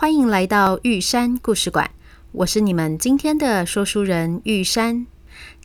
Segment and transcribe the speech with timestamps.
[0.00, 1.90] 欢迎来到玉山故事馆。
[2.30, 5.08] 我是你们今天的说书人玉山。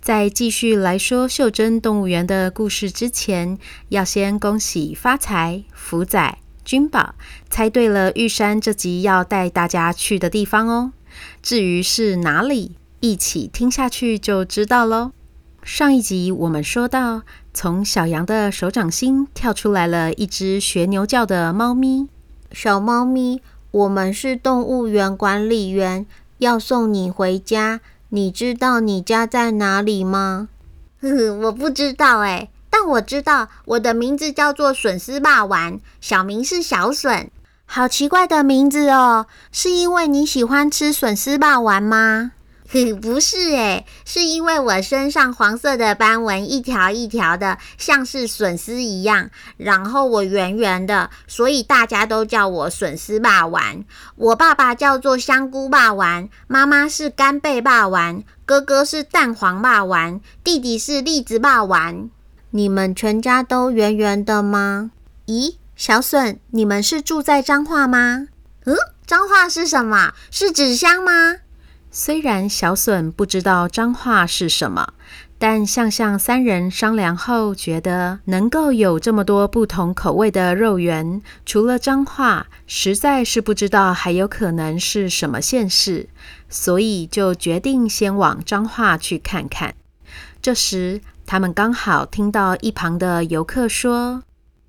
[0.02, 6.40] 在继续来说袖珍动物园的故事之前，要先恭喜发财、福仔。
[6.66, 7.14] 君宝
[7.48, 10.94] 猜对了，玉山这集要带大家去的地方哦。
[11.44, 15.12] 至于是哪里，一起听下去就知道喽。
[15.62, 17.22] 上一集我们说到，
[17.54, 22.08] 从小羊的手掌心跳出来了一只学牛叫的猫咪。
[22.52, 23.40] 小猫咪，
[23.74, 26.06] 我们是动物园管理员，
[26.38, 27.82] 要送你回家。
[28.10, 30.50] 你知道你家在哪里吗？
[31.02, 32.50] 呵呵，我不知道哎。
[32.70, 37.32] 但我知道我的名字叫做笋丝霸王，小名是小笋。
[37.66, 42.34] 好奇怪的名字哦，是因为你喜欢吃笋丝霸王吗？
[43.00, 53.84] 不是诶，是因为我身上黄色的斑纹一条一条的，像是笋丝一样，然后我圆圆的，所以大家都叫我笋丝霸王。
[54.16, 62.10] 我爸爸叫做香菇霸王，妈妈是干贝霸王，哥哥是蛋黄霸王，弟弟是栗子霸王。
[62.50, 64.92] 你们全家都圆圆的吗？
[65.28, 68.28] 咦，小笋，你们是住在彰化吗？
[68.66, 70.14] 嗯，彰化是什么？
[70.32, 71.36] 是纸箱吗？
[71.96, 74.94] 虽然小笋不知道彰化是什么，
[75.38, 86.10] 但向向三人商量后，觉得能够有这么多不同口味的肉圆，除了彰化，实在是不知道还有可能是什么县市，
[86.50, 89.76] 所以就决定先往彰化去看看。
[90.42, 94.24] 这时，他们刚好听到一旁的游客说：“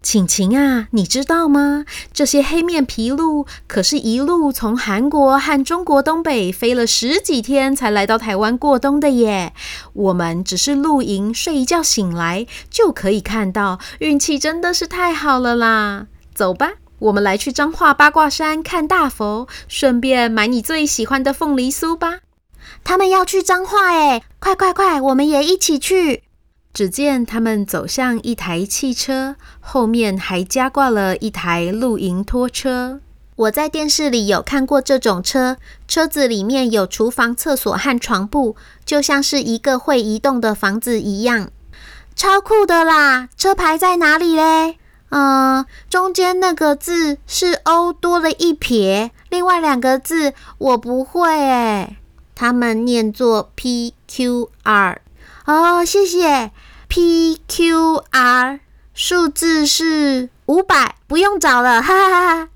[0.05, 1.87] 晴晴啊，你知道吗？
[2.13, 9.55] 这些黑面琵鹭可是一路从韩国和中国东北飞了十几天才来到台湾过冬的耶！
[9.95, 16.07] 我们只是露营睡一觉醒来就可以看到，运气真的是太好了啦！
[16.35, 22.19] 走吧，我们来去彰化八卦山看大佛，顺便买你最喜欢的凤梨酥吧。”
[22.85, 26.25] 他们要去彰化诶，快快快，我们也一起去！
[26.75, 33.01] 只见他们走向一台汽车，后面还加挂了一台露营拖车。
[33.37, 41.49] 我在电视里有看过这种车，车子里面有厨房、厕所和床铺，就像是一个会移动的房子一样，
[42.17, 43.29] 超酷的啦！
[43.37, 44.77] 车牌在哪里嘞？
[45.11, 51.97] 嗯，中间那个字是 O 多了一撇，另外两个字我不会诶，
[52.35, 54.97] 他们念作 PQR。
[55.47, 56.53] 哦，谢谢。
[56.97, 58.61] P Q R
[58.95, 62.49] 数字是五百，不用找了，哈哈哈哈。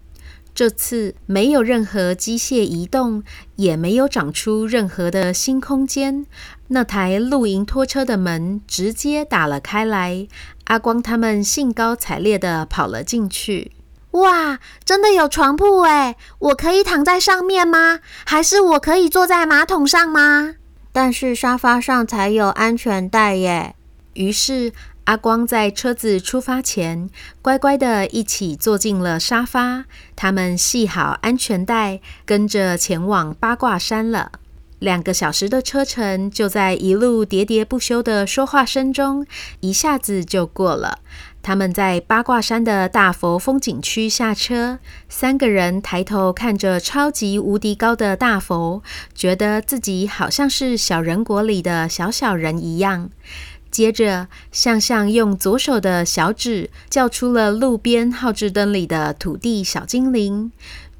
[0.54, 3.24] 这次没有任何机械移动，
[3.56, 6.24] 也没有长出任何的新空间。
[6.68, 10.28] 那台露营拖车的门直接打了开来，
[10.66, 13.72] 阿光他们兴高采烈地跑了进去。
[14.12, 16.14] 哇，真的有床铺诶！
[16.38, 17.98] 我可以躺在上面吗？
[18.24, 20.54] 还是我可以坐在马桶上吗？
[20.92, 23.74] 但是沙发上才有安全带耶。
[24.14, 24.72] 于是
[25.04, 27.08] 阿光在车子出发前，
[27.40, 29.84] 乖乖的一起坐进了沙发。
[30.14, 34.32] 他们系好安全带，跟着前往八卦山了。
[34.80, 39.26] 两个小时的车程，就在一路喋喋不休的说话声中，
[39.58, 41.00] 一下子就过了。
[41.42, 48.82] 他们在八卦山的大佛风景区下车，三个人抬头看着超级无敌高的大佛，
[49.14, 53.10] 觉得自己好像是小人国里的小小人一样。
[53.78, 60.50] 接着，向向用左手的小指叫出了路边号志灯里的土地小精灵。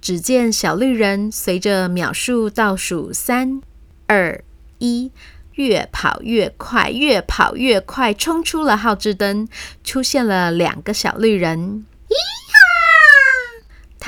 [0.00, 3.61] 只见小绿人随着秒数倒数三、
[4.06, 4.44] 二、
[4.79, 5.11] 一。
[5.55, 9.49] 越跑越快，越跑越快，冲出了号志灯，
[9.82, 11.85] 出现了两个小绿人。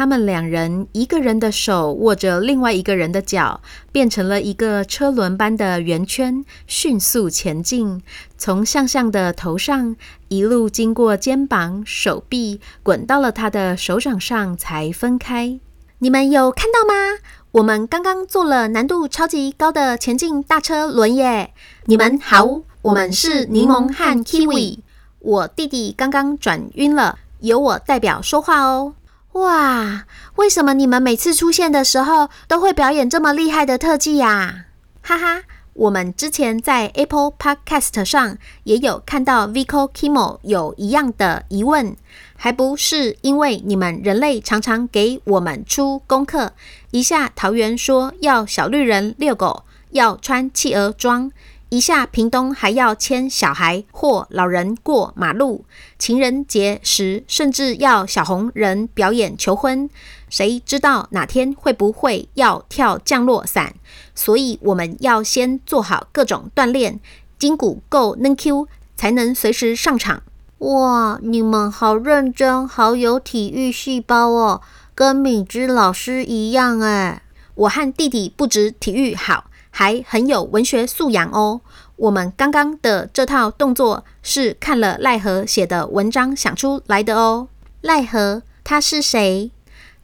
[0.00, 3.60] 他们两人，一个人的手握着另外一个人的脚，
[3.92, 8.00] 变成了一个车轮般的圆圈，迅速前进，
[8.38, 9.94] 从向向的头上
[10.28, 15.60] 一路经过肩膀、手臂，滚到了他的手掌上，才分开。
[15.98, 17.18] 你们有看到吗？
[17.52, 21.52] 我们刚刚做了难度超级高的前进大车轮耶！
[21.84, 24.78] 你们好，我们是柠檬和 Kiwi。
[25.18, 28.94] 我弟弟刚刚转晕了，由我代表说话哦。
[29.32, 30.06] 哇，
[30.36, 34.66] 为什么你们每次出现的时候都会表演这么厉害的特技呀？
[35.02, 35.42] 哈哈，
[35.72, 41.96] 我们之前在 Apple Podcast 上也有看到 Vico Kimo 有一样的疑问，
[42.36, 46.52] 还不是因为你们人类常常给我们出功课，
[46.90, 51.30] 一下桃园说要小绿人遛狗，要穿企鹅装。
[51.70, 55.64] 一下，屏东还要牵小孩或老人过马路；
[56.00, 59.88] 情人节时，甚至要小红人表演求婚。
[60.28, 63.74] 谁知道哪天会不会要跳降落伞？
[64.16, 66.98] 所以我们要先做好各种锻炼，
[67.38, 70.24] 筋骨够嫩 Q，才能随时上场。
[70.58, 74.60] 哇，你们好认真，好有体育细胞哦，
[74.96, 77.22] 跟敏芝老师一样哎。
[77.54, 79.44] 我和弟弟不止体育好。
[79.70, 81.60] 还很有文学素养哦。
[81.96, 87.48] 我们刚刚的这套动作是看了赖何写的文章想出来的哦。
[87.80, 89.50] 赖何他是谁？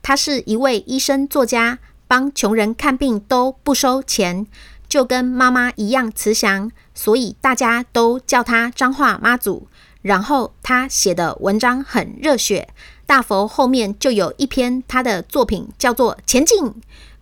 [0.03, 4.47] 他是一位医生作家，帮穷人看病都不收钱，
[4.89, 9.67] 就跟妈妈一样慈祥，所以大家都叫他彰化妈祖。
[10.03, 12.69] 然后他写的文章很热血，
[13.07, 16.65] 大佛后面就有一篇他的作品，叫做《前进》。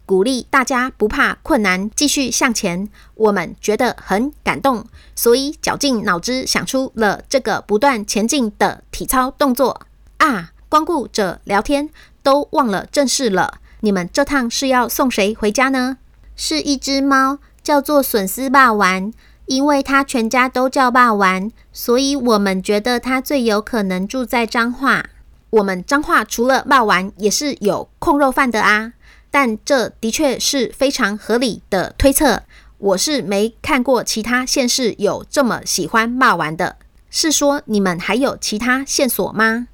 [0.06, 2.88] 鼓励大家不怕困难，继续向前。
[3.14, 4.84] 我们觉得很感动，
[5.14, 9.80] 所以绞尽脑汁想出了这个不断前进的体操动作
[10.18, 10.50] 啊！
[10.68, 11.88] 光顾着聊天，
[12.22, 13.60] 都忘了正事了。
[13.80, 15.98] 你们这趟是要送谁回家呢？
[16.34, 19.12] 是一只猫，叫做笋丝霸丸，
[19.46, 25.06] 因为它全家都叫霸丸，所以我们觉得它最有可能住在彰化。
[25.50, 28.93] 我们彰化除了霸丸，也是有控肉饭的啊。
[29.34, 32.44] 但这的确是非常合理的推测。
[32.78, 36.76] 我是没看过其他县市有这么喜欢骂完的。
[37.10, 39.66] 是说你们还有其他线索吗？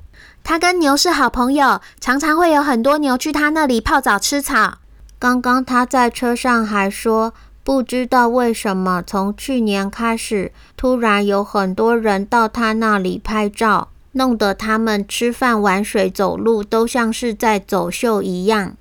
[0.42, 4.78] 他跟牛是好朋友，常常会有很多牛去他那里泡澡吃草。
[5.18, 18.76] 刚刚他在车上还说，不知道为什么从去年开始，突然有很多人到他那里拍照，弄得他们吃饭、玩水、走路都像是在走秀一样。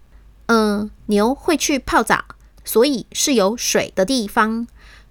[0.50, 2.26] 嗯，牛会去泡澡，
[2.66, 4.68] 所以是有水的地方。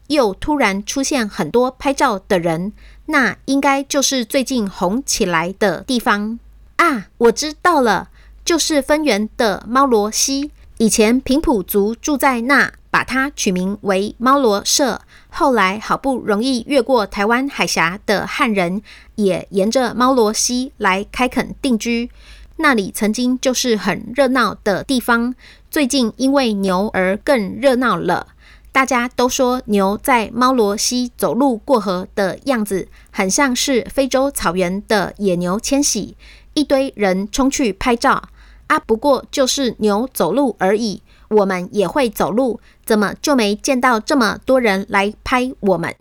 [0.09, 2.73] 又突然出现很多拍照的人，
[3.07, 6.41] 那应该就是最近红起来的地方
[6.77, 7.09] 啊！
[7.19, 8.09] 我知道了，
[8.45, 10.51] 就是分园的猫罗溪。
[10.79, 15.03] 以前平埔族住在那，把它取名为猫罗社。
[15.29, 18.83] 后来好不容易越过台湾海峡的汉人，
[19.17, 22.11] 也沿着猫罗溪来开垦定居。
[22.59, 25.35] 那里曾经就是很热闹的地方，
[25.71, 28.29] 最近因为牛而更热闹了。
[28.73, 36.17] 大家都说牛在猫罗西走路过河的样子，很像是非洲草原的野牛迁徙，
[36.55, 38.29] 一堆人冲去拍照
[38.67, 38.79] 啊。
[38.79, 45.95] 不过就是牛走路而已，我们也会走路，怎么就没见到这么多人来拍我们？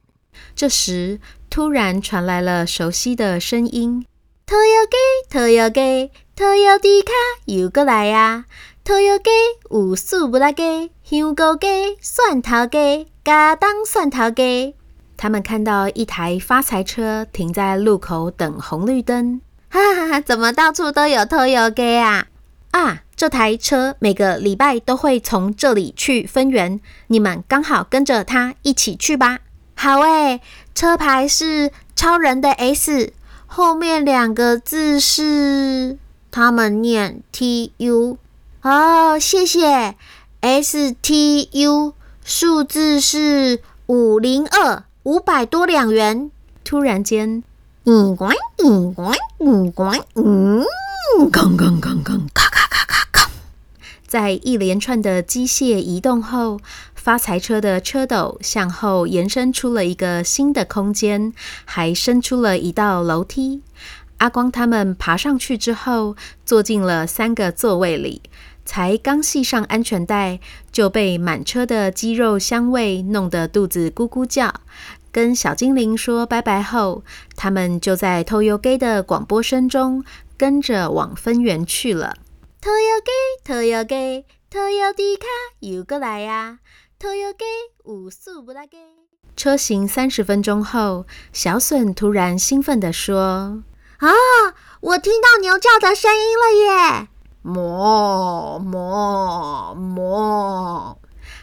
[0.55, 1.19] 这时
[1.49, 4.05] 突然传来了熟悉的声音：
[4.45, 4.97] 偷油鸡，
[5.29, 6.11] 偷油鸡。
[6.37, 7.13] 桃油猪脚
[7.45, 8.45] 又过来呀！
[8.83, 9.23] 桃油鸡、
[9.71, 14.75] 有素不拉鸡、香菇鸡、蒜头鸡、加当蒜头鸡。
[15.17, 19.41] 他们看到一台发财车停在路口等红绿灯，
[19.71, 20.21] 哈哈哈！
[20.21, 22.27] 怎么到处都有桃油鸡啊？
[22.69, 23.01] 啊！
[23.15, 29.39] 这台车每个礼拜都会从这里去分园，你们刚好跟着它一起去吧。
[29.73, 30.39] 好诶，
[30.75, 33.11] 车牌是超人的 S，
[33.47, 35.97] 后面两个字是。
[36.31, 38.17] 他们念 T U，
[38.61, 39.95] 哦，谢谢
[40.41, 41.93] S T U，
[42.23, 46.29] 数字是五零二，五百多两元。
[46.63, 47.43] 突然间，
[47.85, 50.65] 嗯呱嗯呱嗯呱嗯，
[51.31, 53.29] 咣咣咣咣，咔咔咔咔咔，
[54.05, 56.59] 在一连串的机械移动后，
[56.93, 61.31] 发财车的车斗向后延伸出了一个新的空间，
[61.63, 63.61] 还伸出了一道楼梯。
[64.17, 68.21] 阿光他们爬上去之后，坐进了三个座位里，
[68.65, 70.39] 才刚系上安全带，
[70.71, 74.53] 就被满车的鸡肉香味弄得肚子咕咕叫。
[75.11, 77.03] 跟小精灵说拜拜后，
[77.35, 80.03] 他们就在偷油鸡的广播声中，
[80.37, 82.15] 跟着往分园去了。
[82.61, 85.27] 偷油鸡，偷油鸡，偷油猪脚
[85.59, 86.59] 又过来呀！
[86.99, 87.45] 偷油鸡，
[87.85, 88.77] 有素不拉鸡。
[89.35, 93.63] 车行三十分钟后，小隼突然兴奋地说。
[93.99, 94.09] 啊！
[94.79, 96.51] 我听到牛叫的声音了
[97.01, 97.07] 耶！
[97.43, 100.97] 哞哞哞！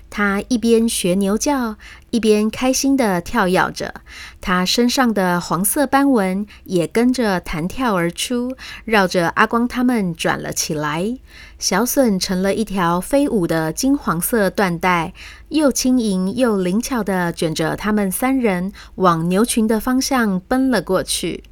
[0.09, 1.75] 它一边学牛叫，
[2.11, 3.95] 一边开心地跳跃着。
[4.41, 11.19] 它身上的黄色斑纹也跟着弹跳而出，绕着阿光他们转了起来。
[11.59, 15.13] 小笋成了一条飞舞的金黄色缎带，
[15.49, 21.43] 又轻盈又灵巧地卷着他们三人往牛群的方向奔了过去。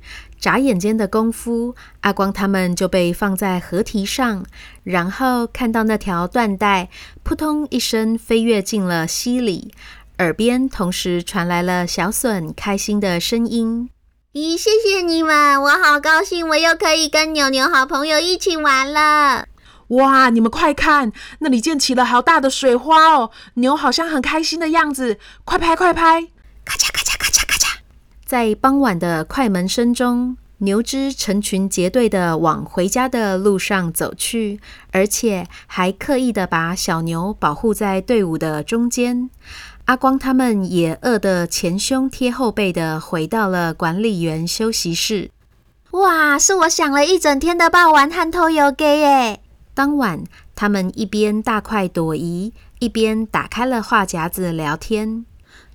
[0.43, 4.45] 眨眼间的功夫，阿光他们就被放在河堤上，
[4.83, 6.89] 然后看到那条缎带
[7.23, 9.73] 扑通一声飞跃进了溪里，
[10.19, 13.89] 耳边同时传来了小笋开心的声音
[14.35, 19.47] ：“咦，谢谢你们，我好高兴，我又可以跟牛牛好朋友一起玩了。”
[19.95, 23.31] 哇，你们快看，那里溅起了好大的水花哦！
[23.55, 26.23] 牛好像很开心的样子，快拍快拍！
[26.65, 27.12] 咔嚓咔嚓咔嚓咔嚓。
[28.33, 34.59] 在傍晚的快门声中，牛只成群结队地往回家的路上走去，
[34.91, 39.29] 而且还刻意地把小牛保护在队伍的中间。
[39.85, 45.31] 阿光他们也饿得前胸贴后背地回到了管理员休息室。
[45.91, 49.41] 哇，是我想了一整天的霸王和偷油给耶！
[49.75, 50.25] 当晚，
[50.55, 55.27] 他们一边大快朵颐，一边打开了话匣子聊天。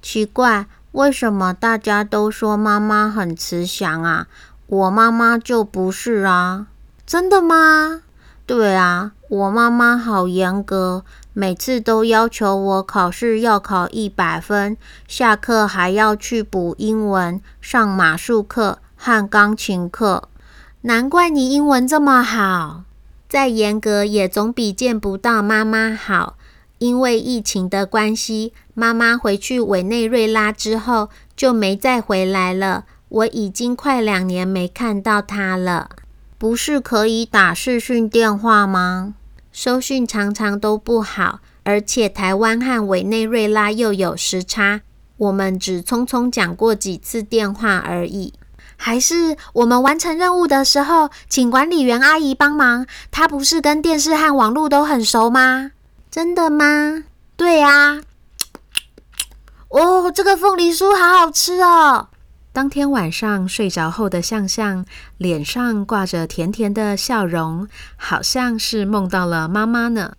[0.01, 0.65] 奇怪。
[0.97, 4.25] 为什么大家都说妈妈很慈祥啊？
[4.65, 6.65] 我妈妈就不是啊！
[7.05, 8.01] 真的吗？
[8.47, 14.75] 对啊，我妈妈好严格，每次都要求我考试要考一百分，
[15.07, 20.27] 下课还要去补英文、上马术课和钢琴课。
[20.81, 22.81] 难怪你英文这么好。
[23.29, 26.36] 再严格也总比见不到妈妈好。
[26.79, 32.85] 因为疫情的关系，妈妈回去委内瑞拉之后就没再回来了。
[33.09, 35.89] 我已经快两年没看到她了。
[36.37, 39.15] 不是可以打视讯电话吗？
[39.51, 44.81] 收讯常常都不好，而且台湾和委内瑞拉又有时差，
[45.17, 48.33] 我们只匆匆讲过几次电话而已。
[48.75, 52.85] 还是我们完成任务的时候，请管理员阿姨帮忙。
[53.09, 55.71] 她不是跟电视和网络都很熟吗？
[56.17, 57.03] 真的吗？
[57.35, 58.01] 对呀。
[59.69, 62.07] 哦，这个凤梨酥好好吃哦！
[62.51, 64.83] 当天晚上睡着后的向向
[65.19, 70.13] 脸上挂着甜甜的笑容，好像是梦到了妈妈呢。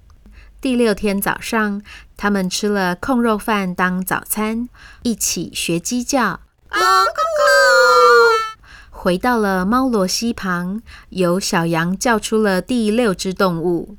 [0.61, 1.83] 第六天早上，
[2.17, 4.69] 他们吃了控肉饭当早餐，
[5.03, 6.39] 一起学鸡叫。
[6.71, 8.61] 咕咕咕！
[8.93, 13.97] 回到了猫罗溪旁，由小羊叫出了第六只动物。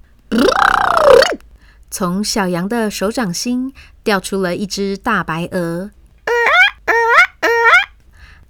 [1.92, 5.60] 从小羊的手掌心掉出了一只大白鹅。
[5.60, 6.34] 鹅，
[6.86, 6.94] 鹅，
[7.42, 7.50] 鹅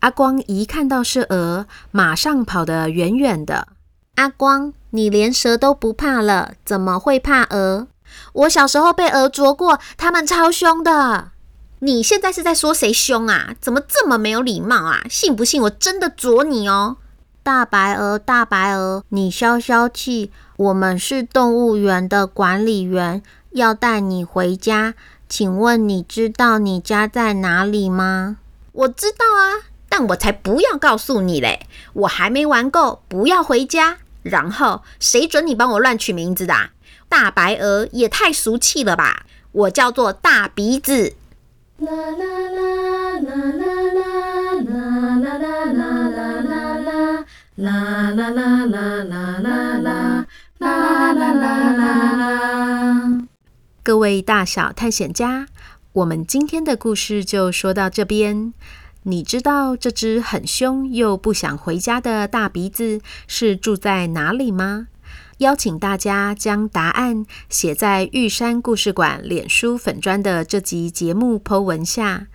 [0.02, 3.70] 阿光一看到是鹅，马上跑得远远的。
[4.16, 7.88] 阿光，你连蛇都不怕了，怎么会怕鹅？
[8.34, 11.32] 我小时候被鹅啄过，它们超凶的。
[11.80, 13.56] 你现在是在说谁凶啊？
[13.62, 15.04] 怎么这么没有礼貌啊？
[15.10, 16.98] 信不信我真的啄你哦？
[17.42, 20.32] 大白鹅，大白鹅，你消消气。
[20.60, 24.94] 我们是动物园的管理员，要带你回家。
[25.30, 28.36] 请问你知道你家在哪里吗？
[28.74, 31.62] 我知道啊，但我才不要告诉你嘞！
[31.94, 34.00] 我还没玩够，不要回家。
[34.22, 36.54] 然后谁准你帮我乱取名字的？
[37.08, 39.26] 大白鹅也太俗气了吧！
[39.54, 41.14] 我叫做大鼻子。
[41.78, 42.68] 啦啦啦
[43.22, 44.04] 啦啦啦啦
[44.36, 45.56] 啦啦啦啦
[47.56, 50.19] 啦啦啦啦啦啦啦
[50.60, 51.14] 啦。
[51.14, 53.28] 啦啦啦啦！
[53.82, 55.48] 各位大小探险家，
[55.94, 58.54] 我们今天的故事就说到这边。
[59.04, 64.88] 你知道这只很凶又不想回家的大鼻子是住在哪里吗？
[65.38, 72.28] 邀请大家将答案写在玉山故事馆脸书粉砖的这集节目 po 文下。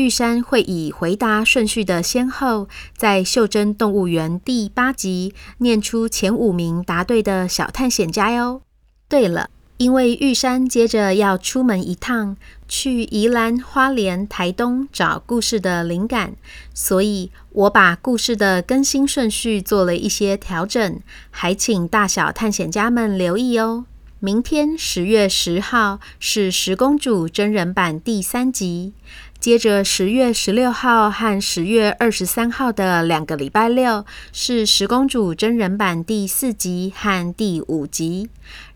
[0.00, 8.62] 玉山会以回答顺序的先后，在袖珍动物园第八集念出前五名答对的小探险家哟。
[9.10, 16.32] 对了，因为玉山接着要出门一趟，去宜兰花莲、台东找故事的灵感，
[16.72, 20.98] 所以我把故事的更新顺序做了一些调整，
[21.30, 23.84] 还请大小探险家们留意哦。
[24.22, 28.92] 明天十月十号是十公主真人版第三集。
[29.40, 34.04] 接着，十月十六号和十月二十三号的两个礼拜六
[34.34, 38.28] 是十公主真人版第四集和第五集，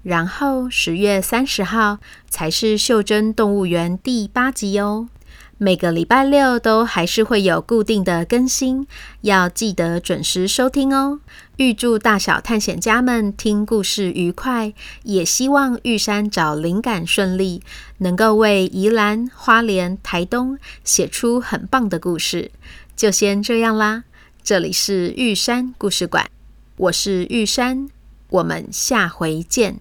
[0.03, 1.99] 然后十月三十号
[2.31, 5.09] 才是袖珍动物园第八集哦。
[5.59, 8.87] 每个礼拜六都还是会有固定的更新，
[9.21, 11.21] 要记得准时收听哦。
[11.57, 17.63] 预祝大小探险家们听故事愉快，也希望玉山找灵感顺利，
[17.99, 22.51] 能够为宜兰、花莲、台东写出很棒的故事。
[22.97, 24.05] 就先这样啦，
[24.43, 26.29] 这里是玉山故事馆，
[26.77, 27.89] 我是玉山，
[28.29, 29.79] 我们下回见。